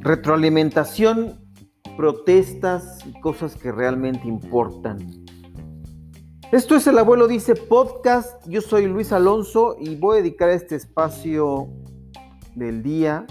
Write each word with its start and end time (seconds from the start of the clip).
Retroalimentación, 0.00 1.40
protestas 1.96 2.98
y 3.06 3.18
cosas 3.20 3.56
que 3.56 3.72
realmente 3.72 4.28
importan. 4.28 5.24
Esto 6.52 6.76
es 6.76 6.86
El 6.86 6.98
Abuelo 6.98 7.26
Dice 7.26 7.56
Podcast. 7.56 8.46
Yo 8.46 8.60
soy 8.60 8.86
Luis 8.86 9.12
Alonso 9.12 9.76
y 9.80 9.96
voy 9.96 10.18
a 10.18 10.20
dedicar 10.20 10.50
este 10.50 10.76
espacio 10.76 11.68
del 12.54 12.82
día 12.82 13.26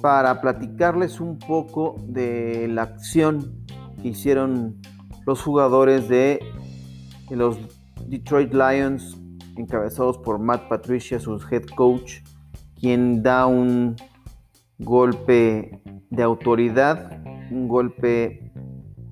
para 0.00 0.40
platicarles 0.40 1.20
un 1.20 1.38
poco 1.38 1.96
de 2.06 2.68
la 2.68 2.82
acción 2.82 3.64
que 4.00 4.08
hicieron 4.08 4.80
los 5.26 5.42
jugadores 5.42 6.08
de 6.08 6.38
los 7.30 7.58
Detroit 8.06 8.54
Lions, 8.54 9.17
encabezados 9.58 10.18
por 10.18 10.38
Matt 10.38 10.68
Patricia, 10.68 11.18
su 11.18 11.38
head 11.50 11.64
coach, 11.76 12.20
quien 12.80 13.22
da 13.22 13.46
un 13.46 13.96
golpe 14.78 15.82
de 16.10 16.22
autoridad, 16.22 17.22
un 17.50 17.68
golpe 17.68 18.52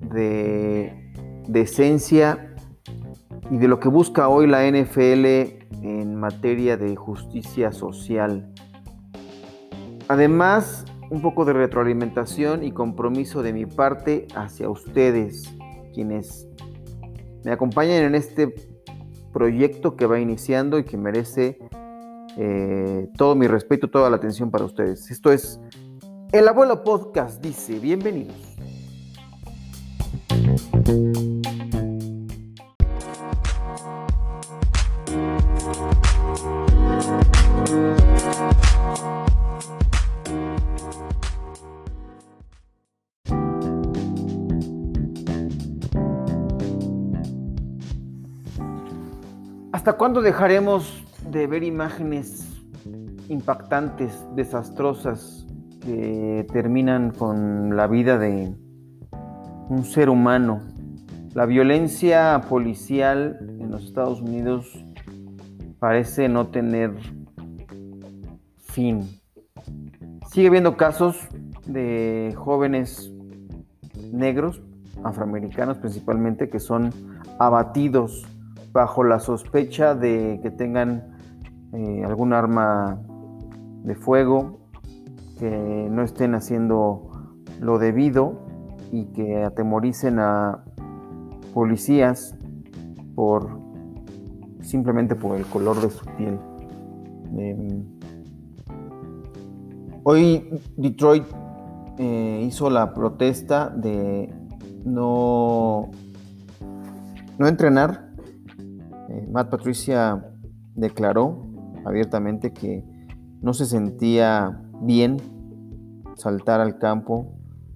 de 0.01 1.11
decencia 1.47 2.55
y 3.51 3.57
de 3.57 3.67
lo 3.67 3.79
que 3.79 3.89
busca 3.89 4.29
hoy 4.29 4.47
la 4.47 4.65
NFL 4.69 5.25
en 5.83 6.15
materia 6.15 6.77
de 6.77 6.95
justicia 6.95 7.71
social. 7.71 8.53
Además, 10.07 10.85
un 11.09 11.21
poco 11.21 11.45
de 11.45 11.53
retroalimentación 11.53 12.63
y 12.63 12.71
compromiso 12.71 13.43
de 13.43 13.53
mi 13.53 13.65
parte 13.65 14.27
hacia 14.35 14.69
ustedes, 14.69 15.53
quienes 15.93 16.47
me 17.43 17.51
acompañan 17.51 18.03
en 18.03 18.15
este 18.15 18.76
proyecto 19.37 19.95
que 19.95 20.07
va 20.07 20.19
iniciando 20.19 20.79
y 20.79 20.83
que 20.83 20.97
merece 20.97 21.59
eh, 22.37 23.07
todo 23.17 23.35
mi 23.35 23.45
respeto, 23.45 23.87
toda 23.87 24.09
la 24.09 24.15
atención 24.15 24.49
para 24.49 24.65
ustedes. 24.65 25.11
Esto 25.11 25.31
es 25.31 25.59
El 26.31 26.47
Abuelo 26.47 26.83
Podcast, 26.83 27.39
dice, 27.39 27.77
bienvenidos. 27.77 28.57
¿Hasta 49.87 49.97
cuándo 49.97 50.21
dejaremos 50.21 51.01
de 51.29 51.47
ver 51.47 51.63
imágenes 51.63 52.45
impactantes, 53.29 54.21
desastrosas, 54.35 55.47
que 55.79 56.45
terminan 56.51 57.11
con 57.11 57.77
la 57.77 57.87
vida 57.87 58.17
de 58.17 58.53
un 59.69 59.85
ser 59.85 60.09
humano. 60.09 60.59
La 61.33 61.45
violencia 61.45 62.41
policial 62.49 63.37
en 63.61 63.71
los 63.71 63.85
Estados 63.85 64.19
Unidos 64.19 64.69
parece 65.79 66.27
no 66.27 66.47
tener 66.47 66.91
fin. 68.57 69.21
Sigue 70.29 70.49
habiendo 70.49 70.75
casos 70.75 71.29
de 71.65 72.33
jóvenes 72.35 73.09
negros, 74.11 74.61
afroamericanos 75.05 75.77
principalmente, 75.77 76.49
que 76.49 76.59
son 76.59 76.91
abatidos 77.39 78.27
bajo 78.77 79.03
la 79.03 79.19
sospecha 79.19 79.95
de 79.95 80.39
que 80.43 80.51
tengan 80.51 81.17
eh, 81.73 82.03
algún 82.05 82.31
arma 82.31 83.01
de 83.83 83.95
fuego, 83.95 84.69
que 85.39 85.87
no 85.89 86.03
estén 86.03 86.35
haciendo 86.35 87.09
lo 87.59 87.79
debido 87.79 88.45
y 88.91 89.05
que 89.13 89.43
atemoricen 89.43 90.19
a 90.19 90.63
policías 91.55 92.37
por 93.15 93.59
simplemente 94.61 95.15
por 95.15 95.35
el 95.35 95.47
color 95.47 95.81
de 95.81 95.89
su 95.89 96.05
piel. 96.15 96.39
Em, 97.35 97.83
hoy 100.03 100.61
Detroit 100.75 101.25
eh, 101.97 102.43
hizo 102.45 102.69
la 102.69 102.93
protesta 102.93 103.69
de 103.69 104.31
no, 104.85 105.89
no 107.39 107.47
entrenar. 107.47 108.06
Matt 109.31 109.49
Patricia 109.49 110.31
declaró 110.75 111.47
abiertamente 111.85 112.53
que 112.53 112.83
no 113.41 113.53
se 113.53 113.65
sentía 113.65 114.61
bien 114.81 115.17
saltar 116.15 116.59
al 116.59 116.77
campo 116.77 117.33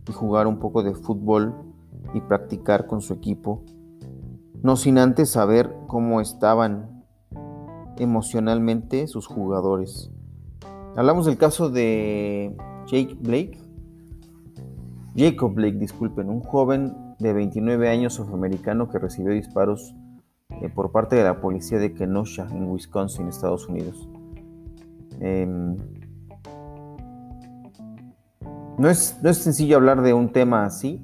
y 0.08 0.12
jugar 0.12 0.48
un 0.48 0.60
poco 0.60 0.84
de 0.84 0.94
fútbol 0.94 1.56
y 2.14 2.22
practicar 2.22 2.88
con 2.88 3.02
su 3.02 3.14
equipo, 3.14 3.64
no 4.62 4.76
sin 4.76 4.98
antes 4.98 5.30
saber 5.30 5.74
cómo 5.88 6.22
estaban 6.22 7.04
emocionalmente 7.98 9.08
sus 9.08 9.28
jugadores. 9.28 10.12
Hablamos 10.96 11.26
del 11.26 11.38
caso 11.38 11.70
de 11.70 12.56
Jake 12.88 13.16
Blake, 13.20 13.58
Jacob 15.16 15.54
Blake, 15.54 15.78
disculpen, 15.78 16.30
un 16.30 16.42
joven 16.42 16.96
de 17.20 17.34
29 17.34 17.90
años 17.90 18.20
afroamericano 18.20 18.90
que 18.90 19.00
recibió 19.00 19.34
disparos 19.34 19.94
eh, 20.62 20.70
por 20.70 20.92
parte 20.92 21.16
de 21.16 21.24
la 21.24 21.40
policía 21.40 21.80
de 21.80 21.94
Kenosha, 21.94 22.48
en 22.52 22.70
Wisconsin, 22.70 23.28
Estados 23.28 23.68
Unidos. 23.68 24.10
Em, 25.20 25.78
no, 28.78 28.90
es, 28.90 29.20
no 29.22 29.30
es 29.30 29.38
sencillo 29.38 29.78
hablar 29.78 30.02
de 30.02 30.14
un 30.14 30.32
tema 30.32 30.66
así 30.66 31.04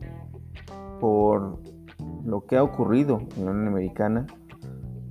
por 0.99 1.59
lo 2.25 2.45
que 2.45 2.57
ha 2.57 2.63
ocurrido 2.63 3.21
en 3.37 3.45
la 3.45 3.51
Unión 3.51 3.67
Americana, 3.67 4.27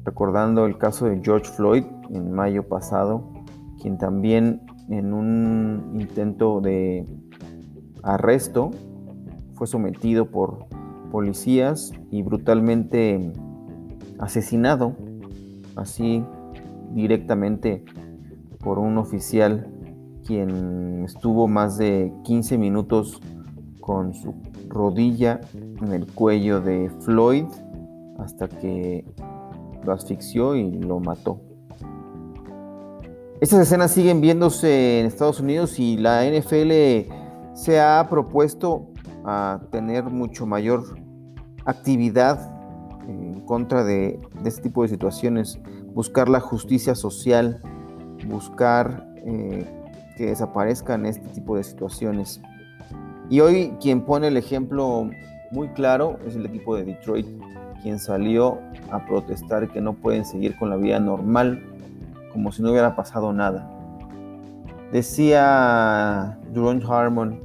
recordando 0.04 0.66
el 0.66 0.76
caso 0.76 1.06
de 1.06 1.20
George 1.22 1.50
Floyd 1.50 1.84
en 2.10 2.32
mayo 2.32 2.68
pasado, 2.68 3.32
quien 3.80 3.98
también 3.98 4.62
en 4.88 5.12
un 5.12 5.96
intento 5.98 6.60
de 6.60 7.06
arresto 8.02 8.70
fue 9.54 9.66
sometido 9.66 10.30
por 10.30 10.66
policías 11.10 11.92
y 12.10 12.22
brutalmente 12.22 13.32
asesinado, 14.18 14.94
así 15.76 16.24
directamente 16.92 17.84
por 18.60 18.78
un 18.78 18.98
oficial 18.98 19.68
quien 20.26 21.04
estuvo 21.04 21.46
más 21.46 21.78
de 21.78 22.12
15 22.24 22.58
minutos 22.58 23.20
con 23.80 24.12
su 24.14 24.34
rodilla 24.68 25.40
en 25.54 25.92
el 25.92 26.06
cuello 26.12 26.60
de 26.60 26.90
Floyd 27.00 27.44
hasta 28.18 28.48
que 28.48 29.04
lo 29.84 29.92
asfixió 29.92 30.56
y 30.56 30.70
lo 30.72 30.98
mató. 30.98 31.40
Estas 33.40 33.60
escenas 33.60 33.92
siguen 33.92 34.20
viéndose 34.20 35.00
en 35.00 35.06
Estados 35.06 35.40
Unidos 35.40 35.78
y 35.78 35.96
la 35.98 36.24
NFL 36.24 37.12
se 37.54 37.80
ha 37.80 38.06
propuesto 38.08 38.88
a 39.24 39.60
tener 39.70 40.04
mucho 40.04 40.46
mayor 40.46 40.98
actividad 41.64 42.55
en 43.08 43.40
contra 43.42 43.84
de, 43.84 44.18
de 44.42 44.48
este 44.48 44.62
tipo 44.62 44.82
de 44.82 44.88
situaciones, 44.88 45.58
buscar 45.94 46.28
la 46.28 46.40
justicia 46.40 46.94
social 46.94 47.60
buscar 48.26 49.06
eh, 49.24 49.64
que 50.16 50.26
desaparezcan 50.26 51.06
este 51.06 51.28
tipo 51.28 51.56
de 51.56 51.64
situaciones. 51.64 52.40
Y 53.28 53.40
hoy 53.40 53.74
quien 53.80 54.02
pone 54.02 54.28
el 54.28 54.36
ejemplo 54.36 55.10
muy 55.50 55.68
claro 55.68 56.18
es 56.26 56.36
el 56.36 56.46
equipo 56.46 56.76
de 56.76 56.84
Detroit, 56.84 57.26
quien 57.82 57.98
salió 57.98 58.58
a 58.90 59.04
protestar 59.04 59.70
que 59.70 59.80
no 59.80 59.94
pueden 59.94 60.24
seguir 60.24 60.56
con 60.56 60.70
la 60.70 60.76
vida 60.76 60.98
normal, 61.00 61.62
como 62.32 62.52
si 62.52 62.62
no 62.62 62.70
hubiera 62.70 62.94
pasado 62.96 63.32
nada. 63.32 63.70
Decía 64.92 66.38
Jerome 66.52 66.82
Harmon, 66.88 67.40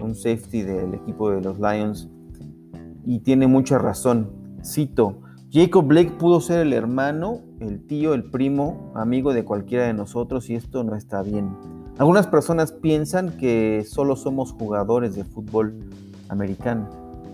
un 0.00 0.14
safety 0.14 0.62
del 0.62 0.94
equipo 0.94 1.30
de 1.30 1.42
los 1.42 1.58
Lions, 1.58 2.08
y 3.04 3.20
tiene 3.20 3.46
mucha 3.46 3.78
razón. 3.78 4.30
Cito, 4.64 5.20
Jacob 5.50 5.86
Blake 5.86 6.10
pudo 6.18 6.40
ser 6.40 6.60
el 6.60 6.72
hermano, 6.72 7.40
el 7.60 7.86
tío, 7.86 8.12
el 8.12 8.24
primo, 8.24 8.92
amigo 8.94 9.32
de 9.32 9.44
cualquiera 9.44 9.86
de 9.86 9.94
nosotros 9.94 10.50
y 10.50 10.54
esto 10.54 10.84
no 10.84 10.94
está 10.94 11.22
bien. 11.22 11.56
Algunas 11.98 12.26
personas 12.26 12.72
piensan 12.72 13.36
que 13.38 13.84
solo 13.88 14.14
somos 14.14 14.52
jugadores 14.52 15.14
de 15.16 15.24
fútbol 15.24 15.74
americano. 16.28 16.88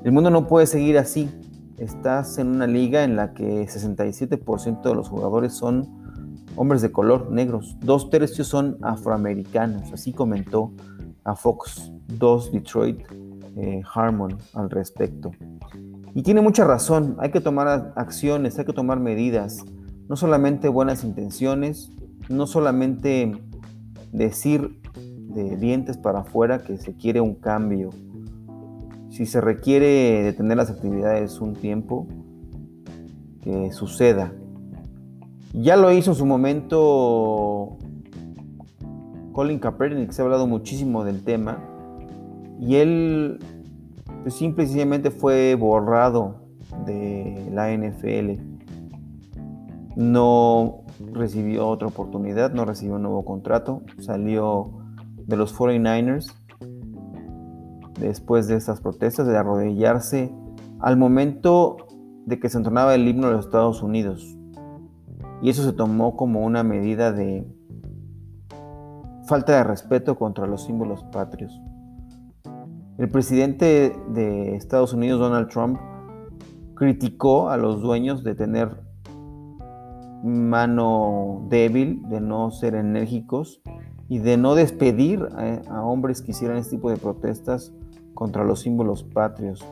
El 0.04 0.12
mundo 0.12 0.30
no 0.30 0.46
puede 0.46 0.66
seguir 0.66 0.96
así. 0.96 1.28
Estás 1.76 2.38
en 2.38 2.48
una 2.48 2.66
liga 2.66 3.04
en 3.04 3.16
la 3.16 3.34
que 3.34 3.66
67% 3.66 4.82
de 4.82 4.94
los 4.94 5.08
jugadores 5.08 5.52
son 5.54 5.88
hombres 6.56 6.82
de 6.82 6.92
color, 6.92 7.30
negros. 7.30 7.76
Dos 7.80 8.10
tercios 8.10 8.46
son 8.46 8.78
afroamericanos. 8.82 9.92
Así 9.92 10.12
comentó 10.12 10.72
a 11.24 11.34
Fox 11.34 11.90
2 12.18 12.52
Detroit 12.52 13.00
eh, 13.56 13.82
Harmon 13.92 14.38
al 14.54 14.70
respecto. 14.70 15.32
Y 16.14 16.22
tiene 16.22 16.40
mucha 16.40 16.64
razón, 16.64 17.16
hay 17.18 17.32
que 17.32 17.40
tomar 17.40 17.92
acciones, 17.96 18.56
hay 18.58 18.64
que 18.64 18.72
tomar 18.72 19.00
medidas, 19.00 19.64
no 20.08 20.14
solamente 20.14 20.68
buenas 20.68 21.02
intenciones, 21.02 21.90
no 22.28 22.46
solamente 22.46 23.32
decir 24.12 24.80
de 24.94 25.56
dientes 25.56 25.98
para 25.98 26.20
afuera 26.20 26.62
que 26.62 26.78
se 26.78 26.94
quiere 26.94 27.20
un 27.20 27.34
cambio. 27.34 27.90
Si 29.10 29.26
se 29.26 29.40
requiere 29.40 30.22
detener 30.22 30.56
las 30.56 30.70
actividades 30.70 31.40
un 31.40 31.54
tiempo, 31.54 32.06
que 33.42 33.72
suceda. 33.72 34.32
Ya 35.52 35.76
lo 35.76 35.92
hizo 35.92 36.12
en 36.12 36.16
su 36.16 36.26
momento 36.26 37.76
Colin 39.32 39.58
Kaepernick, 39.58 40.12
se 40.12 40.22
ha 40.22 40.24
hablado 40.24 40.46
muchísimo 40.46 41.04
del 41.04 41.24
tema, 41.24 41.58
y 42.60 42.76
él 42.76 43.40
pues, 44.24 44.36
simple 44.36 44.64
y 44.64 44.66
sencillamente 44.66 45.10
fue 45.10 45.54
borrado 45.54 46.46
de 46.86 47.46
la 47.52 47.70
NFL. 47.76 48.40
No 49.96 50.80
recibió 51.12 51.68
otra 51.68 51.88
oportunidad, 51.88 52.52
no 52.54 52.64
recibió 52.64 52.96
un 52.96 53.02
nuevo 53.02 53.22
contrato, 53.26 53.82
salió 54.00 54.70
de 55.26 55.36
los 55.36 55.54
49ers 55.54 56.32
después 58.00 58.48
de 58.48 58.56
estas 58.56 58.80
protestas, 58.80 59.26
de 59.26 59.36
arrodillarse 59.36 60.32
al 60.80 60.96
momento 60.96 61.76
de 62.24 62.40
que 62.40 62.48
se 62.48 62.56
entonaba 62.56 62.94
el 62.94 63.06
himno 63.06 63.26
de 63.26 63.34
los 63.34 63.44
Estados 63.44 63.82
Unidos. 63.82 64.38
Y 65.42 65.50
eso 65.50 65.62
se 65.64 65.74
tomó 65.74 66.16
como 66.16 66.40
una 66.46 66.62
medida 66.62 67.12
de 67.12 67.46
falta 69.26 69.58
de 69.58 69.64
respeto 69.64 70.16
contra 70.16 70.46
los 70.46 70.64
símbolos 70.64 71.04
patrios. 71.12 71.60
El 72.96 73.08
presidente 73.08 73.96
de 74.10 74.54
Estados 74.54 74.92
Unidos, 74.92 75.18
Donald 75.18 75.48
Trump, 75.48 75.80
criticó 76.76 77.48
a 77.50 77.56
los 77.56 77.80
dueños 77.80 78.22
de 78.22 78.36
tener 78.36 78.84
mano 80.22 81.44
débil, 81.48 82.08
de 82.08 82.20
no 82.20 82.52
ser 82.52 82.76
enérgicos 82.76 83.60
y 84.08 84.20
de 84.20 84.36
no 84.36 84.54
despedir 84.54 85.28
a, 85.68 85.82
hombres 85.82 86.22
que 86.22 86.30
hicieran 86.30 86.56
este 86.56 86.76
tipo 86.76 86.88
de 86.88 86.96
protestas 86.96 87.74
contra 88.14 88.44
los 88.44 88.60
símbolos 88.60 89.02
patrios. 89.02 89.64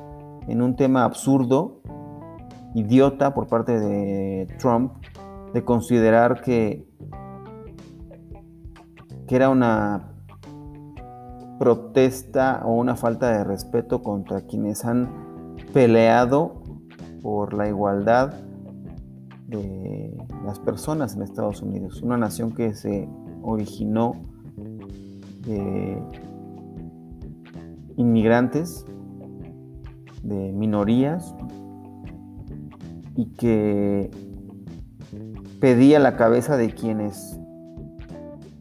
En 0.48 0.60
un 0.60 0.74
tema 0.74 1.04
absurdo, 1.04 1.80
idiota 2.74 3.34
por 3.34 3.46
parte 3.46 3.78
de 3.78 4.48
Trump, 4.58 4.94
de 5.54 5.64
considerar 5.64 6.42
que, 6.42 6.88
que 9.28 9.36
era 9.36 9.48
una 9.48 10.11
protesta 11.62 12.60
o 12.64 12.72
una 12.72 12.96
falta 12.96 13.30
de 13.30 13.44
respeto 13.44 14.02
contra 14.02 14.40
quienes 14.40 14.84
han 14.84 15.54
peleado 15.72 16.60
por 17.22 17.54
la 17.54 17.68
igualdad 17.68 18.34
de 19.46 20.12
las 20.44 20.58
personas 20.58 21.14
en 21.14 21.22
Estados 21.22 21.62
Unidos, 21.62 22.02
una 22.02 22.16
nación 22.16 22.50
que 22.52 22.74
se 22.74 23.08
originó 23.42 24.14
de 25.46 26.02
inmigrantes, 27.96 28.84
de 30.24 30.50
minorías, 30.50 31.32
y 33.14 33.26
que 33.34 34.10
pedía 35.60 36.00
la 36.00 36.16
cabeza 36.16 36.56
de 36.56 36.74
quienes 36.74 37.38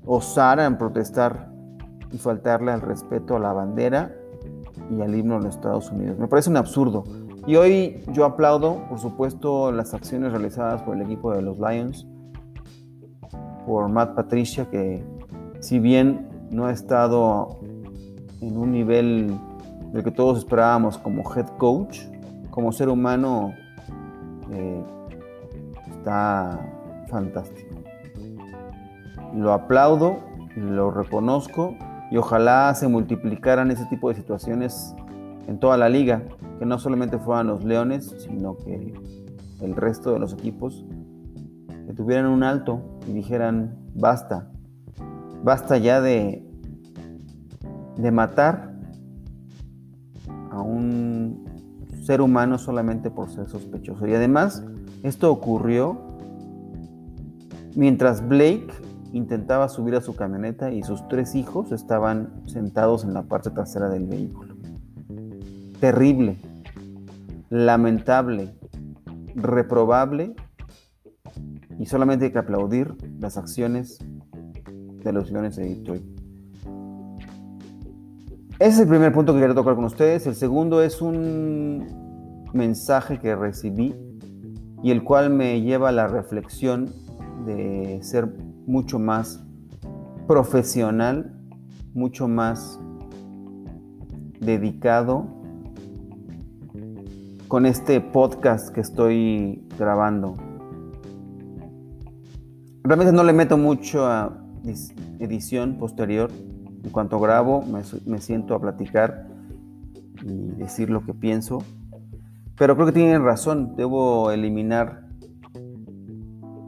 osaran 0.05 0.77
protestar 0.77 1.50
y 2.11 2.17
faltarle 2.17 2.71
al 2.71 2.81
respeto 2.81 3.35
a 3.35 3.39
la 3.39 3.53
bandera 3.53 4.15
y 4.89 5.01
al 5.01 5.15
himno 5.15 5.37
de 5.37 5.45
los 5.45 5.55
Estados 5.55 5.91
Unidos. 5.91 6.17
Me 6.17 6.27
parece 6.27 6.49
un 6.49 6.57
absurdo. 6.57 7.03
Y 7.47 7.55
hoy 7.55 8.03
yo 8.11 8.25
aplaudo, 8.25 8.87
por 8.87 8.99
supuesto, 8.99 9.71
las 9.71 9.93
acciones 9.93 10.31
realizadas 10.31 10.83
por 10.83 10.95
el 10.95 11.01
equipo 11.01 11.33
de 11.33 11.41
los 11.41 11.57
Lions, 11.57 12.07
por 13.65 13.89
Matt 13.89 14.15
Patricia, 14.15 14.69
que 14.69 15.03
si 15.59 15.79
bien 15.79 16.29
no 16.51 16.65
ha 16.65 16.71
estado 16.71 17.59
en 18.41 18.57
un 18.57 18.71
nivel 18.71 19.33
del 19.91 20.03
que 20.03 20.11
todos 20.11 20.37
esperábamos 20.39 20.97
como 20.97 21.23
head 21.33 21.47
coach, 21.57 22.01
como 22.51 22.71
ser 22.71 22.89
humano 22.89 23.53
eh, 24.51 24.83
está 25.91 26.59
fantástico. 27.07 27.75
Lo 29.33 29.53
aplaudo, 29.53 30.19
lo 30.55 30.91
reconozco 30.91 31.75
y 32.11 32.17
ojalá 32.17 32.75
se 32.75 32.89
multiplicaran 32.89 33.71
ese 33.71 33.85
tipo 33.85 34.09
de 34.09 34.15
situaciones 34.15 34.93
en 35.47 35.59
toda 35.59 35.77
la 35.77 35.87
liga, 35.87 36.23
que 36.59 36.65
no 36.65 36.77
solamente 36.77 37.17
fueran 37.17 37.47
los 37.47 37.63
Leones, 37.63 38.13
sino 38.19 38.57
que 38.57 38.93
el 39.61 39.75
resto 39.75 40.11
de 40.11 40.19
los 40.19 40.33
equipos 40.33 40.85
que 41.87 41.93
tuvieran 41.93 42.27
un 42.27 42.43
alto 42.43 42.99
y 43.07 43.13
dijeran, 43.13 43.77
basta, 43.95 44.51
basta 45.41 45.77
ya 45.77 46.01
de, 46.01 46.45
de 47.97 48.11
matar 48.11 48.75
a 50.51 50.59
un 50.61 51.45
ser 52.03 52.21
humano 52.21 52.57
solamente 52.57 53.09
por 53.09 53.29
ser 53.29 53.47
sospechoso. 53.47 54.05
Y 54.05 54.13
además, 54.13 54.65
esto 55.03 55.31
ocurrió 55.31 55.97
mientras 57.75 58.27
Blake 58.27 58.67
intentaba 59.13 59.69
subir 59.69 59.95
a 59.95 60.01
su 60.01 60.15
camioneta 60.15 60.71
y 60.71 60.83
sus 60.83 61.07
tres 61.07 61.35
hijos 61.35 61.71
estaban 61.71 62.43
sentados 62.47 63.03
en 63.03 63.13
la 63.13 63.23
parte 63.23 63.49
trasera 63.49 63.89
del 63.89 64.05
vehículo. 64.05 64.55
Terrible, 65.79 66.37
lamentable, 67.49 68.53
reprobable 69.35 70.35
y 71.79 71.85
solamente 71.85 72.25
hay 72.25 72.31
que 72.31 72.39
aplaudir 72.39 72.95
las 73.19 73.37
acciones 73.37 73.99
de 75.03 75.13
los 75.13 75.31
Leones 75.31 75.55
de 75.55 75.69
Detroit. 75.69 76.03
Ese 78.59 78.69
es 78.69 78.79
el 78.81 78.87
primer 78.87 79.11
punto 79.11 79.33
que 79.33 79.39
quería 79.39 79.55
tocar 79.55 79.75
con 79.75 79.85
ustedes. 79.85 80.27
El 80.27 80.35
segundo 80.35 80.83
es 80.83 81.01
un 81.01 82.49
mensaje 82.53 83.19
que 83.19 83.35
recibí 83.35 83.95
y 84.83 84.91
el 84.91 85.03
cual 85.03 85.31
me 85.31 85.61
lleva 85.61 85.89
a 85.89 85.91
la 85.91 86.07
reflexión 86.07 86.93
de 87.45 87.99
ser 88.03 88.31
mucho 88.71 88.99
más 88.99 89.43
profesional, 90.27 91.35
mucho 91.93 92.29
más 92.29 92.79
dedicado 94.39 95.25
con 97.49 97.65
este 97.65 97.99
podcast 97.99 98.69
que 98.69 98.79
estoy 98.79 99.61
grabando. 99.77 100.35
Realmente 102.83 103.11
no 103.11 103.25
le 103.25 103.33
meto 103.33 103.57
mucho 103.57 104.07
a 104.07 104.41
edición 105.19 105.77
posterior. 105.77 106.31
En 106.85 106.89
cuanto 106.91 107.19
grabo, 107.19 107.65
me, 108.05 108.21
siento 108.21 108.55
a 108.55 108.61
platicar 108.61 109.27
y 110.23 110.51
decir 110.55 110.89
lo 110.89 111.03
que 111.05 111.13
pienso. 111.13 111.61
Pero 112.57 112.75
creo 112.75 112.85
que 112.87 112.93
tienen 112.93 113.21
razón, 113.25 113.75
debo 113.75 114.31
eliminar 114.31 115.10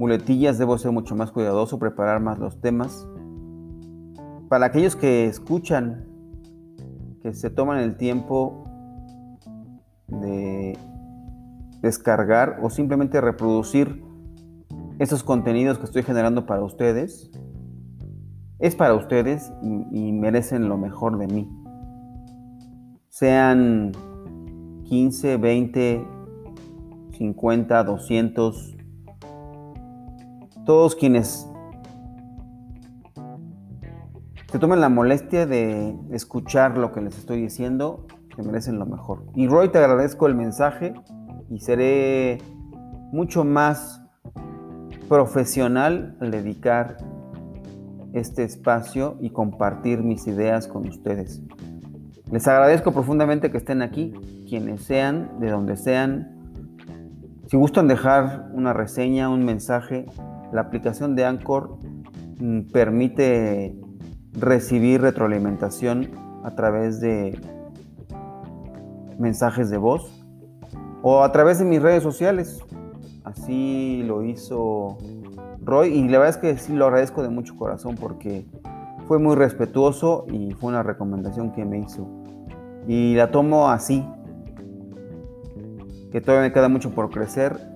muletillas, 0.04 0.58
debo 0.58 0.78
ser 0.78 0.92
mucho 0.92 1.16
más 1.16 1.32
cuidadoso, 1.32 1.80
preparar 1.80 2.20
más 2.20 2.38
los 2.38 2.60
temas. 2.60 3.08
Para 4.50 4.66
aquellos 4.66 4.98
que 4.98 5.28
escuchan, 5.28 6.06
que 7.22 7.34
se 7.34 7.50
toman 7.50 7.80
el 7.80 7.96
tiempo 7.96 8.66
de 10.10 10.78
descargar 11.82 12.60
o 12.62 12.70
simplemente 12.70 13.22
reproducir 13.22 14.04
esos 15.00 15.24
contenidos 15.24 15.78
que 15.78 15.86
estoy 15.86 16.04
generando 16.04 16.46
para 16.46 16.62
ustedes, 16.66 17.32
es 18.60 18.76
para 18.76 18.96
ustedes 18.96 19.54
y, 19.62 20.12
merecen 20.12 20.68
lo 20.68 20.78
mejor 20.78 21.18
de 21.18 21.28
mí. 21.28 21.50
Sean 23.08 23.94
15, 24.84 25.38
20, 25.38 26.06
50, 27.18 27.84
200, 27.86 28.83
todos 30.66 30.96
quienes 30.96 31.50
se 34.52 34.60
tomen 34.60 34.82
la 34.82 34.90
molestia 34.90 35.46
de 35.46 35.98
escuchar 36.12 36.78
lo 36.78 36.92
que 36.92 37.02
les 37.02 37.18
estoy 37.18 37.42
diciendo, 37.42 38.06
se 38.36 38.44
merecen 38.44 38.78
lo 38.78 38.86
mejor. 38.86 39.24
Y 39.34 39.48
Roy, 39.48 39.70
te 39.70 39.80
agradezco 39.80 40.28
el 40.28 40.36
mensaje 40.36 40.94
y 41.50 41.60
seré 41.60 42.38
mucho 43.12 43.44
más 43.44 44.04
profesional 45.10 46.16
al 46.22 46.32
dedicar 46.32 46.98
este 48.14 48.44
espacio 48.44 49.18
y 49.20 49.32
compartir 49.32 50.04
mis 50.04 50.28
ideas 50.28 50.68
con 50.68 50.88
ustedes. 50.88 51.42
Les 52.32 52.48
agradezco 52.48 52.92
profundamente 52.92 53.52
que 53.52 53.58
estén 53.58 53.82
aquí, 53.82 54.14
quienes 54.48 54.84
sean, 54.84 55.40
de 55.40 55.50
donde 55.50 55.78
sean. 55.78 56.32
Si 57.48 57.58
gustan 57.58 57.88
dejar 57.88 58.50
una 58.54 58.74
reseña, 58.74 59.30
un 59.30 59.46
mensaje, 59.46 60.06
la 60.54 60.62
aplicación 60.62 61.16
de 61.16 61.26
Anchor 61.26 61.78
mm, 62.40 62.72
permite 62.72 63.76
recibir 64.34 65.02
retroalimentación 65.02 66.12
a 66.44 66.56
través 66.56 67.00
de 67.00 67.40
mensajes 69.20 69.70
de 69.70 69.78
voz 69.78 70.26
o 71.02 71.24
a 71.24 71.32
través 71.32 71.60
de 71.60 71.66
mis 71.66 71.82
redes 71.82 72.04
sociales. 72.04 72.60
Así 73.24 74.04
lo 74.06 74.24
hizo 74.24 74.98
Roy 75.62 75.90
y 75.90 76.08
la 76.08 76.20
verdad 76.20 76.30
es 76.30 76.38
que 76.38 76.58
sí 76.58 76.74
lo 76.74 76.86
agradezco 76.86 77.24
de 77.24 77.30
mucho 77.30 77.56
corazón 77.56 77.96
porque 77.96 78.46
fue 79.08 79.20
muy 79.20 79.36
respetuoso 79.36 80.26
y 80.32 80.52
fue 80.52 80.70
una 80.70 80.84
recomendación 80.84 81.52
que 81.52 81.66
me 81.66 81.80
hizo. 81.80 82.08
Y 82.88 83.16
la 83.16 83.32
tomo 83.32 83.70
así, 83.70 84.06
que 86.12 86.22
todavía 86.22 86.50
me 86.50 86.54
queda 86.54 86.70
mucho 86.70 86.92
por 86.92 87.10
crecer. 87.10 87.73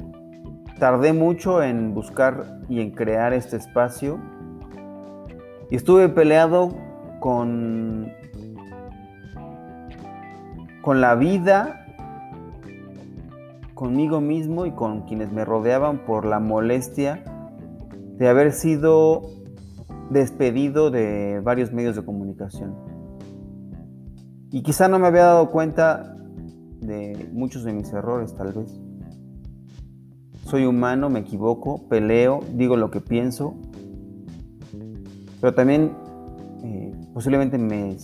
Tardé 0.80 1.14
mucho 1.14 1.64
en 1.64 1.94
buscar 1.94 2.60
y 2.70 2.82
en 2.82 2.92
crear 2.92 3.34
este 3.34 3.58
espacio. 3.58 4.20
Y 5.72 5.76
estuve 5.76 6.08
peleado 6.08 6.76
con, 7.20 8.12
con 10.82 11.02
la 11.02 11.16
vida, 11.16 11.86
conmigo 13.74 14.22
mismo 14.22 14.66
y 14.66 14.72
con 14.72 15.02
quienes 15.02 15.32
me 15.32 15.46
rodeaban 15.46 16.06
por 16.06 16.26
la 16.26 16.40
molestia 16.40 17.24
de 18.18 18.28
haber 18.28 18.52
sido 18.52 19.24
despedido 20.10 20.90
de 20.90 21.42
varios 21.44 21.74
medios 21.74 21.96
de 21.96 22.06
comunicación. 22.06 22.76
Y 24.52 24.64
quizá 24.64 24.88
no 24.88 25.00
me 25.00 25.08
había 25.08 25.24
dado 25.24 25.52
cuenta 25.52 26.16
de 26.82 27.30
muchos 27.34 27.64
de 27.64 27.74
mis 27.74 27.92
errores, 27.94 28.34
tal 28.36 28.54
vez. 28.54 28.80
Soy 30.48 30.64
humano, 30.64 31.10
me 31.10 31.20
equivoco, 31.20 31.90
peleo, 31.90 32.40
digo 32.54 32.78
lo 32.78 32.90
que 32.90 33.02
pienso, 33.02 33.56
pero 35.42 35.54
también 35.54 35.92
eh, 36.64 36.94
posiblemente 37.14 37.58
me, 37.58 37.98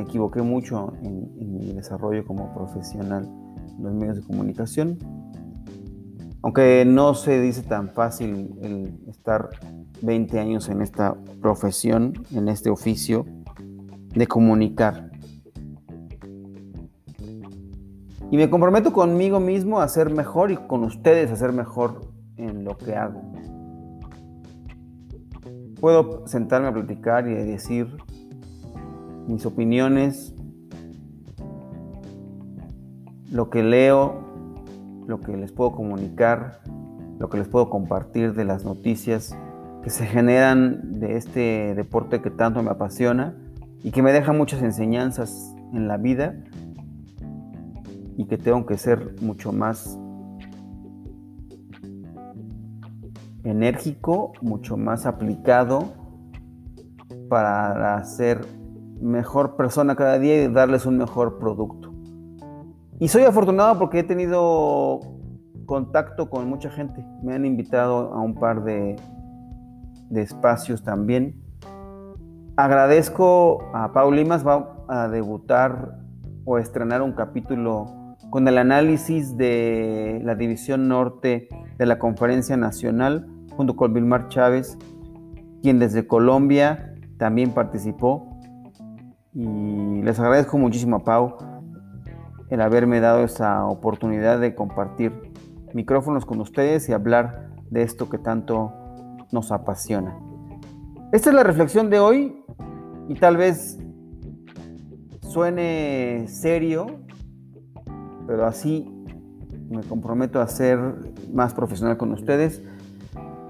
equivoqué 0.00 0.40
mucho 0.40 0.94
en, 1.02 1.28
mi 1.36 1.74
desarrollo 1.74 2.24
como 2.24 2.54
profesional 2.54 3.28
en 3.76 3.84
los 3.84 3.92
medios 3.92 4.16
de 4.16 4.22
comunicación. 4.22 4.96
Aunque 6.40 6.86
no 6.86 7.12
se 7.12 7.38
dice 7.42 7.60
tan 7.60 7.90
fácil 7.90 8.48
estar 9.06 9.50
20 10.00 10.40
años 10.40 10.70
en 10.70 10.80
esta 10.80 11.14
profesión, 11.42 12.14
en 12.32 12.48
este 12.48 12.70
oficio 12.70 13.26
de 14.14 14.26
comunicar. 14.26 15.10
Y 18.34 18.36
me 18.36 18.50
comprometo 18.50 18.92
conmigo 18.92 19.38
mismo 19.38 19.80
a 19.80 19.86
ser 19.86 20.10
mejor 20.10 20.50
y 20.50 20.56
con 20.56 20.82
ustedes 20.82 21.30
a 21.30 21.36
ser 21.36 21.52
mejor 21.52 22.00
en 22.36 22.64
lo 22.64 22.76
que 22.76 22.96
hago. 22.96 23.22
Puedo 25.80 26.26
sentarme 26.26 26.66
a 26.66 26.72
platicar 26.72 27.28
y 27.28 27.34
decir 27.34 27.96
mis 29.28 29.46
opiniones, 29.46 30.34
lo 33.30 33.50
que 33.50 33.62
leo, 33.62 34.24
lo 35.06 35.20
que 35.20 35.36
les 35.36 35.52
puedo 35.52 35.70
comunicar, 35.70 36.58
lo 37.20 37.30
que 37.30 37.38
les 37.38 37.46
puedo 37.46 37.70
compartir 37.70 38.34
de 38.34 38.44
las 38.44 38.64
noticias 38.64 39.38
que 39.84 39.90
se 39.90 40.06
generan 40.06 40.98
de 40.98 41.18
este 41.18 41.76
deporte 41.76 42.20
que 42.20 42.30
tanto 42.30 42.64
me 42.64 42.70
apasiona 42.70 43.36
y 43.84 43.92
que 43.92 44.02
me 44.02 44.12
deja 44.12 44.32
muchas 44.32 44.60
enseñanzas 44.60 45.54
en 45.72 45.86
la 45.86 45.98
vida 45.98 46.34
y 48.16 48.26
que 48.26 48.38
tengo 48.38 48.66
que 48.66 48.76
ser 48.76 49.16
mucho 49.20 49.52
más 49.52 49.98
enérgico, 53.44 54.32
mucho 54.40 54.76
más 54.76 55.06
aplicado 55.06 55.92
para 57.28 58.02
ser 58.04 58.46
mejor 59.00 59.56
persona 59.56 59.96
cada 59.96 60.18
día 60.18 60.44
y 60.44 60.52
darles 60.52 60.86
un 60.86 60.98
mejor 60.98 61.38
producto. 61.38 61.92
Y 62.98 63.08
soy 63.08 63.24
afortunado 63.24 63.78
porque 63.78 64.00
he 64.00 64.04
tenido 64.04 65.00
contacto 65.66 66.30
con 66.30 66.48
mucha 66.48 66.70
gente. 66.70 67.04
Me 67.22 67.34
han 67.34 67.44
invitado 67.44 68.14
a 68.14 68.20
un 68.20 68.34
par 68.34 68.64
de 68.64 68.96
espacios 70.10 70.82
también. 70.82 71.42
Agradezco 72.56 73.64
a 73.74 73.92
Paul 73.92 74.14
Limas, 74.14 74.46
va 74.46 74.86
a 74.88 75.08
debutar 75.08 75.98
o 76.44 76.58
estrenar 76.58 77.02
un 77.02 77.12
capítulo 77.12 78.03
con 78.34 78.48
el 78.48 78.58
análisis 78.58 79.36
de 79.36 80.20
la 80.24 80.34
División 80.34 80.88
Norte 80.88 81.46
de 81.78 81.86
la 81.86 82.00
Conferencia 82.00 82.56
Nacional, 82.56 83.28
junto 83.56 83.76
con 83.76 83.94
Vilmar 83.94 84.26
Chávez, 84.28 84.76
quien 85.62 85.78
desde 85.78 86.08
Colombia 86.08 86.96
también 87.16 87.52
participó. 87.52 88.36
Y 89.34 90.02
les 90.02 90.18
agradezco 90.18 90.58
muchísimo 90.58 90.96
a 90.96 91.04
Pau 91.04 91.36
el 92.50 92.60
haberme 92.60 92.98
dado 92.98 93.22
esa 93.22 93.66
oportunidad 93.66 94.40
de 94.40 94.56
compartir 94.56 95.12
micrófonos 95.72 96.26
con 96.26 96.40
ustedes 96.40 96.88
y 96.88 96.92
hablar 96.92 97.50
de 97.70 97.82
esto 97.82 98.10
que 98.10 98.18
tanto 98.18 98.72
nos 99.30 99.52
apasiona. 99.52 100.18
Esta 101.12 101.30
es 101.30 101.36
la 101.36 101.44
reflexión 101.44 101.88
de 101.88 102.00
hoy 102.00 102.44
y 103.08 103.14
tal 103.14 103.36
vez 103.36 103.78
suene 105.20 106.24
serio, 106.26 106.86
pero 108.26 108.46
así 108.46 108.90
me 109.70 109.82
comprometo 109.82 110.40
a 110.40 110.48
ser 110.48 110.78
más 111.32 111.54
profesional 111.54 111.96
con 111.96 112.12
ustedes. 112.12 112.62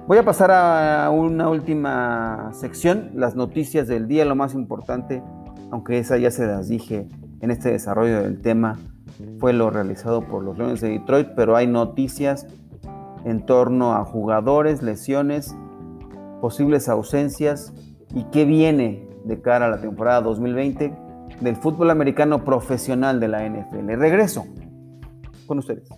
Voy 0.06 0.18
a 0.18 0.22
pasar 0.22 0.50
a 0.50 1.10
una 1.10 1.48
última 1.48 2.50
sección, 2.52 3.10
las 3.14 3.34
noticias 3.36 3.88
del 3.88 4.06
día, 4.06 4.24
lo 4.24 4.34
más 4.34 4.54
importante, 4.54 5.22
aunque 5.70 5.98
esa 5.98 6.18
ya 6.18 6.30
se 6.30 6.46
las 6.46 6.68
dije 6.68 7.08
en 7.40 7.50
este 7.50 7.70
desarrollo 7.70 8.22
del 8.22 8.40
tema, 8.40 8.78
fue 9.38 9.52
lo 9.52 9.70
realizado 9.70 10.22
por 10.22 10.42
los 10.42 10.58
Leones 10.58 10.80
de 10.80 10.90
Detroit, 10.90 11.28
pero 11.34 11.56
hay 11.56 11.66
noticias 11.66 12.46
en 13.24 13.46
torno 13.46 13.94
a 13.94 14.04
jugadores, 14.04 14.82
lesiones 14.82 15.56
posibles 16.40 16.88
ausencias 16.88 17.72
y 18.14 18.24
qué 18.24 18.44
viene 18.44 19.08
de 19.24 19.40
cara 19.40 19.66
a 19.66 19.70
la 19.70 19.80
temporada 19.80 20.20
2020 20.20 20.94
del 21.40 21.56
fútbol 21.56 21.90
americano 21.90 22.44
profesional 22.44 23.20
de 23.20 23.28
la 23.28 23.48
NFL. 23.48 23.88
Regreso 23.96 24.44
con 25.46 25.58
ustedes. 25.58 25.88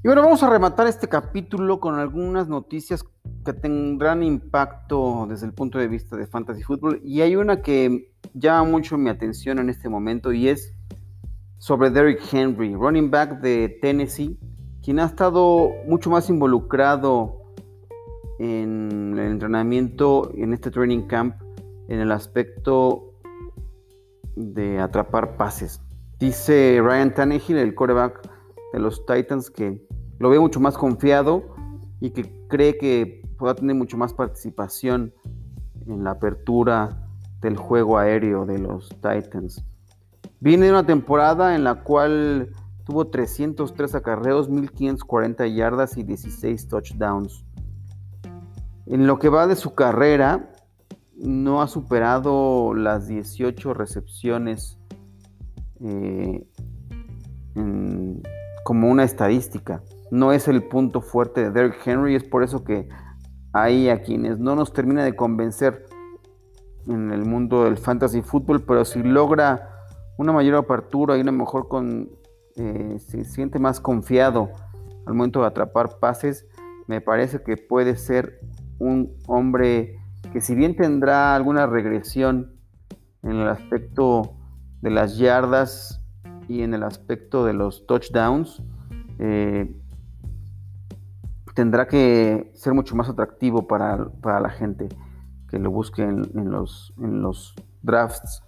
Y 0.00 0.10
bueno, 0.10 0.22
vamos 0.22 0.42
a 0.42 0.48
rematar 0.48 0.86
este 0.86 1.06
capítulo 1.06 1.80
con 1.80 1.98
algunas 1.98 2.48
noticias 2.48 3.04
que 3.48 3.54
tendrán 3.54 4.22
impacto 4.22 5.26
desde 5.26 5.46
el 5.46 5.54
punto 5.54 5.78
de 5.78 5.88
vista 5.88 6.18
de 6.18 6.26
fantasy 6.26 6.62
fútbol. 6.62 7.00
Y 7.02 7.22
hay 7.22 7.34
una 7.34 7.62
que 7.62 8.12
llama 8.34 8.70
mucho 8.70 8.98
mi 8.98 9.08
atención 9.08 9.58
en 9.58 9.70
este 9.70 9.88
momento 9.88 10.34
y 10.34 10.48
es 10.48 10.74
sobre 11.56 11.88
Derrick 11.88 12.20
Henry, 12.30 12.74
running 12.74 13.10
back 13.10 13.40
de 13.40 13.78
Tennessee, 13.80 14.38
quien 14.82 14.98
ha 14.98 15.06
estado 15.06 15.70
mucho 15.86 16.10
más 16.10 16.28
involucrado 16.28 17.40
en 18.38 19.14
el 19.18 19.30
entrenamiento, 19.32 20.30
en 20.34 20.52
este 20.52 20.70
training 20.70 21.06
camp, 21.06 21.34
en 21.88 22.00
el 22.00 22.12
aspecto 22.12 23.14
de 24.36 24.78
atrapar 24.78 25.38
pases. 25.38 25.80
Dice 26.18 26.80
Ryan 26.82 27.14
Tannehill, 27.14 27.56
el 27.56 27.74
quarterback 27.74 28.30
de 28.74 28.78
los 28.78 29.06
Titans, 29.06 29.50
que 29.50 29.82
lo 30.18 30.28
ve 30.28 30.38
mucho 30.38 30.60
más 30.60 30.76
confiado 30.76 31.56
y 32.00 32.10
que 32.10 32.46
cree 32.48 32.76
que 32.78 33.22
pueda 33.38 33.54
tener 33.54 33.76
mucho 33.76 33.96
más 33.96 34.12
participación 34.12 35.12
en 35.86 36.04
la 36.04 36.12
apertura 36.12 37.08
del 37.40 37.56
juego 37.56 37.98
aéreo 37.98 38.46
de 38.46 38.58
los 38.58 38.88
Titans. 38.88 39.64
Viene 40.40 40.70
una 40.70 40.86
temporada 40.86 41.54
en 41.54 41.64
la 41.64 41.82
cual 41.82 42.50
tuvo 42.84 43.08
303 43.08 43.94
acarreos, 43.94 44.48
1540 44.48 45.46
yardas 45.48 45.96
y 45.96 46.02
16 46.02 46.68
touchdowns. 46.68 47.44
En 48.86 49.06
lo 49.06 49.18
que 49.18 49.28
va 49.28 49.46
de 49.46 49.56
su 49.56 49.74
carrera, 49.74 50.52
no 51.16 51.60
ha 51.60 51.68
superado 51.68 52.74
las 52.74 53.08
18 53.08 53.74
recepciones 53.74 54.78
eh, 55.80 56.46
como 58.64 58.88
una 58.88 59.04
estadística 59.04 59.82
no 60.10 60.32
es 60.32 60.48
el 60.48 60.62
punto 60.62 61.00
fuerte 61.00 61.42
de 61.42 61.50
Derrick 61.50 61.86
Henry, 61.86 62.14
es 62.14 62.24
por 62.24 62.42
eso 62.42 62.64
que 62.64 62.88
hay 63.52 63.88
a 63.88 64.02
quienes 64.02 64.38
no 64.38 64.54
nos 64.54 64.72
termina 64.72 65.04
de 65.04 65.16
convencer 65.16 65.86
en 66.86 67.12
el 67.12 67.24
mundo 67.24 67.64
del 67.64 67.78
fantasy 67.78 68.22
fútbol, 68.22 68.62
pero 68.62 68.84
si 68.84 69.02
logra 69.02 69.70
una 70.16 70.32
mayor 70.32 70.56
apertura 70.56 71.16
y 71.16 71.20
una 71.20 71.32
mejor 71.32 71.68
con 71.68 72.10
eh, 72.56 72.96
se 72.98 73.24
siente 73.24 73.58
más 73.58 73.80
confiado 73.80 74.50
al 75.06 75.14
momento 75.14 75.40
de 75.40 75.46
atrapar 75.46 75.98
pases, 76.00 76.46
me 76.86 77.00
parece 77.00 77.42
que 77.42 77.56
puede 77.56 77.96
ser 77.96 78.40
un 78.78 79.14
hombre 79.26 79.96
que 80.32 80.40
si 80.40 80.54
bien 80.54 80.76
tendrá 80.76 81.34
alguna 81.34 81.66
regresión 81.66 82.52
en 83.22 83.36
el 83.36 83.48
aspecto 83.48 84.34
de 84.80 84.90
las 84.90 85.18
yardas 85.18 86.02
y 86.48 86.62
en 86.62 86.74
el 86.74 86.82
aspecto 86.82 87.44
de 87.44 87.52
los 87.52 87.86
touchdowns, 87.86 88.62
eh, 89.18 89.72
tendrá 91.58 91.88
que 91.88 92.52
ser 92.54 92.72
mucho 92.72 92.94
más 92.94 93.08
atractivo 93.08 93.66
para, 93.66 94.06
la 94.22 94.48
gente 94.48 94.88
que 95.50 95.58
lo 95.58 95.72
busque 95.72 96.02
en, 96.02 96.22
los, 96.52 96.94
en 96.98 97.20
los 97.20 97.52
drafts 97.82 98.44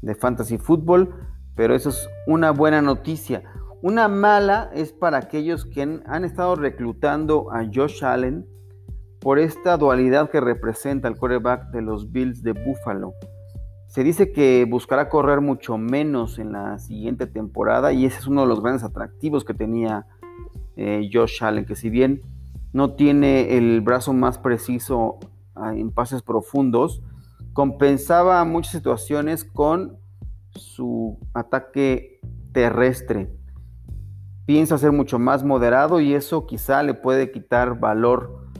de 0.00 0.14
fantasy 0.14 0.56
fútbol, 0.56 1.14
pero 1.54 1.74
eso 1.74 1.90
es 1.90 2.08
una 2.26 2.52
buena 2.52 2.80
noticia. 2.80 3.42
Una 3.82 4.08
mala 4.08 4.70
es 4.72 4.94
para 4.94 5.18
aquellos 5.18 5.66
que 5.66 5.82
han, 5.82 6.24
estado 6.24 6.56
reclutando 6.56 7.52
a 7.52 7.66
Josh 7.70 8.02
Allen 8.02 8.46
por 9.20 9.38
esta 9.38 9.76
dualidad 9.76 10.30
que 10.30 10.40
representa 10.40 11.08
el 11.08 11.18
quarterback 11.18 11.72
de 11.72 11.82
los 11.82 12.10
Bills 12.10 12.42
de 12.42 12.52
Buffalo. 12.52 13.12
Se 13.86 14.02
dice 14.02 14.32
que 14.32 14.66
buscará 14.66 15.10
correr 15.10 15.42
mucho 15.42 15.76
menos 15.76 16.38
en 16.38 16.52
la 16.52 16.78
siguiente 16.78 17.26
temporada 17.26 17.92
y 17.92 18.06
ese 18.06 18.20
es 18.20 18.26
uno 18.26 18.40
de 18.40 18.48
los 18.48 18.62
grandes 18.62 18.82
atractivos 18.82 19.44
que 19.44 19.52
tenía 19.52 20.06
eh, 20.76 21.10
Josh 21.12 21.44
Allen, 21.44 21.66
que 21.66 21.76
si 21.76 21.90
bien 21.90 22.22
no 22.76 22.92
tiene 22.92 23.56
el 23.56 23.80
brazo 23.80 24.12
más 24.12 24.36
preciso 24.36 25.18
ah, 25.54 25.74
en 25.74 25.90
pases 25.90 26.20
profundos, 26.20 27.02
compensaba 27.54 28.44
muchas 28.44 28.72
situaciones 28.72 29.44
con 29.44 29.96
su 30.50 31.18
ataque 31.32 32.20
terrestre. 32.52 33.34
Piensa 34.44 34.76
ser 34.76 34.92
mucho 34.92 35.18
más 35.18 35.42
moderado 35.42 36.00
y 36.00 36.12
eso 36.12 36.44
quizá 36.44 36.82
le 36.82 36.92
puede 36.92 37.32
quitar 37.32 37.80
valor 37.80 38.50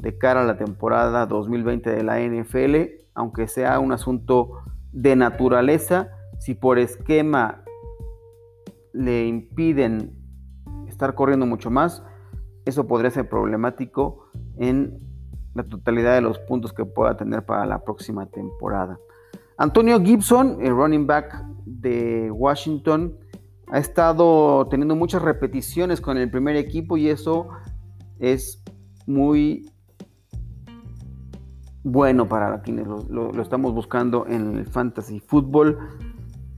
de 0.00 0.18
cara 0.18 0.40
a 0.40 0.44
la 0.44 0.56
temporada 0.56 1.24
2020 1.26 1.90
de 1.90 2.02
la 2.02 2.18
NFL, 2.18 3.04
aunque 3.14 3.46
sea 3.46 3.78
un 3.78 3.92
asunto 3.92 4.64
de 4.90 5.14
naturaleza, 5.14 6.08
si 6.40 6.56
por 6.56 6.80
esquema 6.80 7.62
le 8.92 9.28
impiden 9.28 10.12
estar 10.88 11.14
corriendo 11.14 11.46
mucho 11.46 11.70
más, 11.70 12.02
eso 12.64 12.86
podría 12.86 13.10
ser 13.10 13.28
problemático 13.28 14.30
en 14.56 14.98
la 15.54 15.62
totalidad 15.64 16.14
de 16.14 16.20
los 16.20 16.38
puntos 16.40 16.72
que 16.72 16.84
pueda 16.84 17.16
tener 17.16 17.44
para 17.44 17.66
la 17.66 17.84
próxima 17.84 18.26
temporada. 18.26 18.98
Antonio 19.56 20.00
Gibson, 20.00 20.58
el 20.60 20.74
running 20.74 21.06
back 21.06 21.44
de 21.64 22.30
Washington, 22.30 23.16
ha 23.68 23.78
estado 23.78 24.66
teniendo 24.68 24.96
muchas 24.96 25.22
repeticiones 25.22 26.00
con 26.00 26.18
el 26.18 26.30
primer 26.30 26.56
equipo 26.56 26.96
y 26.96 27.08
eso 27.08 27.48
es 28.18 28.62
muy 29.06 29.70
bueno 31.82 32.28
para 32.28 32.62
quienes 32.62 32.86
lo, 32.86 33.32
lo 33.32 33.42
estamos 33.42 33.74
buscando 33.74 34.26
en 34.26 34.56
el 34.56 34.66
fantasy 34.66 35.20
fútbol 35.20 35.78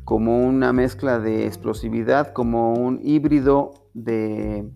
como 0.04 0.38
una 0.38 0.72
mezcla 0.72 1.18
de 1.18 1.46
explosividad, 1.46 2.32
como 2.32 2.74
un 2.74 3.00
híbrido 3.02 3.72
de 3.92 4.70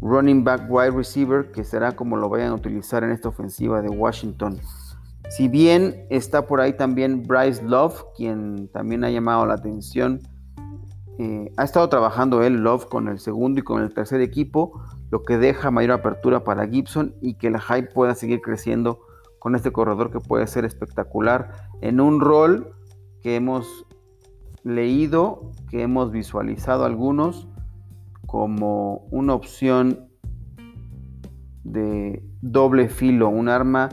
running 0.00 0.44
back 0.44 0.62
wide 0.68 0.92
receiver, 0.92 1.50
que 1.50 1.64
será 1.64 1.92
como 1.92 2.16
lo 2.16 2.28
vayan 2.28 2.50
a 2.50 2.54
utilizar 2.54 3.04
en 3.04 3.10
esta 3.10 3.28
ofensiva 3.28 3.82
de 3.82 3.88
Washington. 3.88 4.60
Si 5.30 5.48
bien 5.48 6.06
está 6.10 6.46
por 6.46 6.60
ahí 6.60 6.72
también 6.72 7.22
Bryce 7.22 7.62
Love, 7.62 8.02
quien 8.16 8.68
también 8.68 9.04
ha 9.04 9.10
llamado 9.10 9.44
la 9.46 9.54
atención, 9.54 10.20
eh, 11.18 11.50
ha 11.56 11.64
estado 11.64 11.88
trabajando 11.88 12.42
él, 12.42 12.62
Love, 12.62 12.86
con 12.86 13.08
el 13.08 13.18
segundo 13.18 13.60
y 13.60 13.64
con 13.64 13.82
el 13.82 13.92
tercer 13.92 14.20
equipo, 14.20 14.80
lo 15.10 15.22
que 15.22 15.36
deja 15.36 15.70
mayor 15.70 15.92
apertura 15.92 16.44
para 16.44 16.66
Gibson 16.66 17.14
y 17.20 17.34
que 17.34 17.50
la 17.50 17.60
hype 17.60 17.90
pueda 17.92 18.14
seguir 18.14 18.40
creciendo 18.40 19.00
con 19.38 19.54
este 19.54 19.72
corredor 19.72 20.10
que 20.10 20.20
puede 20.20 20.46
ser 20.46 20.64
espectacular 20.64 21.52
en 21.80 22.00
un 22.00 22.20
rol 22.20 22.72
que 23.20 23.36
hemos 23.36 23.86
leído, 24.64 25.52
que 25.70 25.82
hemos 25.82 26.10
visualizado 26.10 26.84
algunos 26.84 27.48
como 28.28 29.08
una 29.10 29.32
opción 29.32 30.10
de 31.64 32.22
doble 32.42 32.90
filo, 32.90 33.30
un 33.30 33.48
arma 33.48 33.88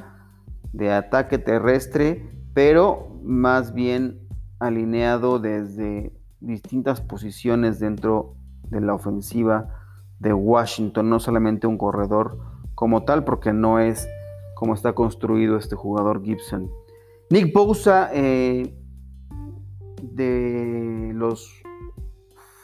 de 0.73 0.91
ataque 0.91 1.37
terrestre, 1.37 2.29
pero 2.53 3.17
más 3.23 3.73
bien 3.73 4.19
alineado 4.59 5.39
desde 5.39 6.11
distintas 6.41 6.99
posiciones 6.99 7.79
dentro 7.79 8.35
de 8.69 8.81
la 8.81 8.93
ofensiva 8.93 9.69
de 10.19 10.33
Washington, 10.33 11.09
no 11.09 11.21
solamente 11.21 11.65
un 11.65 11.77
corredor 11.77 12.37
como 12.75 13.05
tal, 13.05 13.23
porque 13.23 13.53
no 13.53 13.79
es 13.79 14.05
como 14.55 14.73
está 14.73 14.91
construido 14.91 15.55
este 15.55 15.77
jugador 15.77 16.21
Gibson. 16.21 16.69
Nick 17.29 17.53
Bosa 17.53 18.09
eh, 18.13 18.75
de 20.01 21.13
los 21.13 21.64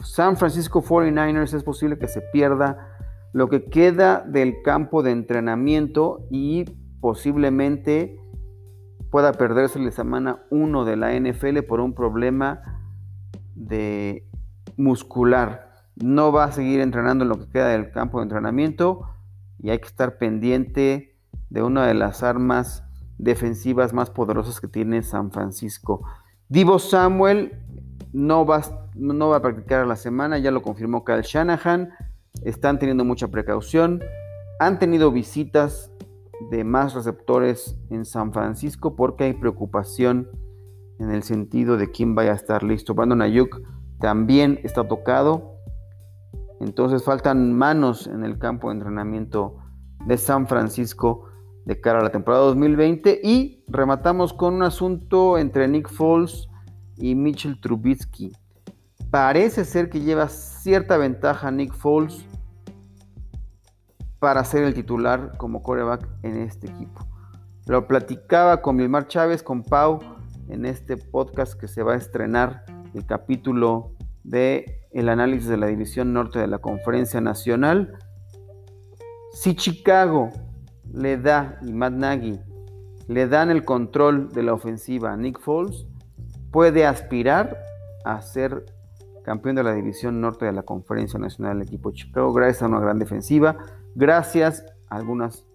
San 0.04 0.38
Francisco 0.38 0.84
49ers 0.84 1.54
es 1.54 1.64
posible 1.64 1.98
que 1.98 2.08
se 2.08 2.22
pierda 2.22 2.88
lo 3.34 3.50
que 3.50 3.66
queda 3.66 4.22
del 4.22 4.62
campo 4.62 5.04
de 5.04 5.12
entrenamiento 5.12 6.26
y 6.30 6.66
posiblemente 7.00 8.20
pueda 9.10 9.34
perderse 9.34 9.80
la 9.80 9.92
semana 9.92 10.44
1 10.50 10.86
de 10.86 10.96
la 10.96 11.14
NFL 11.14 11.60
por 11.68 11.80
un 11.80 11.94
problema 11.94 12.84
de 13.56 14.28
muscular. 14.78 15.72
No 15.96 16.32
va 16.32 16.46
a 16.46 16.52
seguir 16.52 16.80
entrenando 16.80 17.24
en 17.24 17.30
lo 17.30 17.40
que 17.40 17.50
queda 17.50 17.70
del 17.70 17.92
campo 17.92 18.20
de 18.20 18.24
entrenamiento 18.24 19.08
y 19.60 19.70
hay 19.70 19.80
que 19.80 19.88
estar 19.88 20.18
pendiente 20.18 21.16
de 21.50 21.64
una 21.64 21.86
de 21.86 21.94
las 21.94 22.24
armas 22.24 22.84
defensivas 23.18 23.94
más 23.94 24.10
poderosas 24.10 24.60
que 24.60 24.68
tiene 24.68 25.04
San 25.04 25.32
Francisco. 25.32 26.04
Divo 26.50 26.80
Samuel 26.80 27.54
no 28.14 28.46
va, 28.46 28.62
no 28.96 29.30
va 29.30 29.38
a 29.38 29.42
practicar 29.42 29.88
la 29.88 29.96
semana, 29.96 30.38
ya 30.38 30.52
lo 30.52 30.62
confirmó 30.62 31.04
Kyle 31.04 31.22
Shanahan. 31.22 31.90
Están 32.44 32.80
teniendo 32.80 33.06
mucha 33.06 33.28
precaución. 33.28 34.02
Han 34.60 34.80
tenido 34.80 35.12
visitas 35.12 35.92
de 36.50 36.64
más 36.64 36.94
receptores 36.94 37.78
en 37.90 38.06
San 38.06 38.34
Francisco 38.34 38.96
porque 38.96 39.26
hay 39.26 39.34
preocupación 39.34 40.30
en 41.00 41.12
el 41.12 41.24
sentido 41.24 41.78
de 41.78 41.92
quién 41.92 42.16
vaya 42.16 42.32
a 42.32 42.36
estar 42.36 42.64
listo. 42.64 42.94
Brandon 42.94 43.22
Ayuk 43.22 43.62
también 44.00 44.60
está 44.64 44.88
tocado. 44.88 45.56
Entonces 46.60 47.04
faltan 47.04 47.54
manos 47.54 48.08
en 48.08 48.24
el 48.24 48.38
campo 48.38 48.70
de 48.70 48.76
entrenamiento 48.76 49.58
de 50.06 50.18
San 50.18 50.48
Francisco 50.48 51.26
de 51.66 51.80
cara 51.80 52.00
a 52.00 52.04
la 52.04 52.12
temporada 52.12 52.44
2020. 52.46 53.20
Y 53.24 53.64
rematamos 53.68 54.34
con 54.34 54.56
un 54.56 54.64
asunto 54.64 55.38
entre 55.38 55.68
Nick 55.68 55.90
Foles 55.90 56.48
y 56.98 57.16
Mitchell 57.16 57.60
Trubisky. 57.60 58.32
Parece 59.12 59.66
ser 59.66 59.90
que 59.90 60.00
lleva 60.00 60.30
cierta 60.30 60.98
ventaja 60.98 61.52
Nick 61.52 61.74
Foles 61.74 62.26
para 64.20 64.46
ser 64.46 64.64
el 64.64 64.74
titular 64.74 65.38
como 65.38 65.62
coreback 65.62 66.08
en 66.24 66.38
este 66.38 66.68
equipo. 66.68 67.06
Lo 67.66 67.88
platicaba 67.88 68.62
con 68.62 68.78
Vilmar 68.78 69.08
Chávez, 69.08 69.44
con 69.44 69.64
Pau, 69.64 70.00
en 70.48 70.66
este 70.66 70.96
podcast 70.96 71.60
que 71.60 71.68
se 71.68 71.84
va 71.84 71.94
a 71.94 71.98
estrenar 71.98 72.64
el 72.94 73.06
capítulo 73.06 73.96
de 74.24 74.88
el 74.94 75.10
análisis 75.10 75.50
de 75.50 75.58
la 75.58 75.68
división 75.68 76.14
norte 76.14 76.40
de 76.40 76.48
la 76.48 76.60
conferencia 76.60 77.20
nacional. 77.20 77.94
Si 79.34 79.56
Chicago 79.56 80.30
le 80.94 81.18
da 81.18 81.60
y 81.62 81.74
Matt 81.74 81.94
Nagy 81.94 82.40
le 83.10 83.28
dan 83.28 83.50
el 83.50 83.66
control 83.66 84.30
de 84.30 84.44
la 84.44 84.54
ofensiva 84.54 85.12
a 85.12 85.18
Nick 85.18 85.42
Foles, 85.42 85.86
puede 86.50 86.86
aspirar 86.86 87.58
a 88.06 88.22
ser 88.22 88.66
campeón 89.24 89.56
de 89.56 89.64
la 89.64 89.74
división 89.74 90.22
norte 90.22 90.46
de 90.46 90.52
la 90.52 90.64
conferencia 90.64 91.20
nacional 91.20 91.60
del 91.60 91.68
equipo 91.68 91.90
de 91.90 91.98
Chicago 91.98 92.34
gracias 92.34 92.64
a 92.64 92.68
una 92.68 92.80
gran 92.80 93.00
defensiva, 93.00 93.58
gracias 93.96 94.66
a 94.90 94.96
algunas 94.96 95.46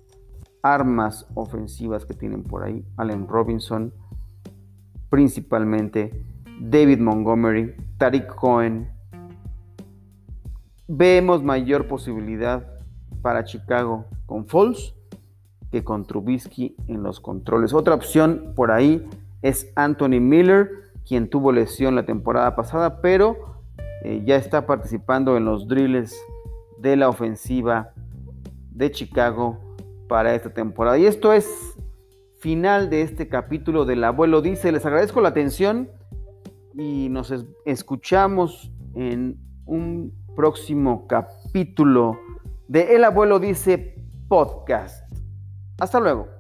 armas 0.63 1.27
ofensivas 1.35 2.05
que 2.05 2.15
tienen 2.15 2.43
por 2.43 2.65
ahí, 2.65 2.85
Allen 2.97 3.29
Robinson, 3.29 3.93
principalmente 5.11 6.25
David 6.61 7.01
Montgomery, 7.01 7.75
Tariq 7.99 8.27
Cohen. 8.35 8.91
Vemos 10.89 11.43
mayor 11.43 11.87
posibilidad 11.89 12.67
para 13.23 13.45
Chicago 13.45 14.07
con 14.27 14.47
Foles 14.47 14.95
que 15.71 15.85
con 15.85 16.05
Trubisky 16.07 16.77
en 16.87 17.03
los 17.03 17.21
controles. 17.21 17.75
Otra 17.75 17.95
opción 17.95 18.53
por 18.55 18.71
ahí 18.71 19.09
es 19.43 19.73
Anthony 19.75 20.21
Miller 20.21 20.71
quien 21.07 21.31
tuvo 21.31 21.53
lesión 21.53 21.95
la 21.95 22.05
temporada 22.05 22.57
pasada, 22.57 23.01
pero 23.01 23.56
eh, 24.07 24.23
ya 24.25 24.37
está 24.37 24.67
participando 24.67 25.37
en 25.37 25.45
los 25.45 25.67
drills 25.67 26.17
de 26.79 26.95
la 26.95 27.09
ofensiva 27.09 27.93
de 28.71 28.93
Chicago 28.93 29.59
para 30.09 30.33
esta 30.33 30.55
temporada. 30.55 30.97
Y 30.97 31.07
esto 31.07 31.33
es 31.33 31.77
final 32.39 32.89
de 32.89 33.03
este 33.03 33.29
capítulo 33.29 33.85
del 33.85 34.05
abuelo 34.05 34.43
dice. 34.43 34.71
Les 34.71 34.87
agradezco 34.87 35.21
la 35.21 35.31
atención 35.31 35.91
y 36.75 37.09
nos 37.09 37.35
escuchamos 37.65 38.71
en 38.95 39.41
un 39.65 40.13
próximo 40.37 41.09
capítulo 41.09 42.17
de 42.69 42.95
El 42.95 43.03
abuelo 43.03 43.41
dice 43.41 43.97
podcast. 44.29 45.05
Hasta 45.81 45.99
luego. 45.99 46.36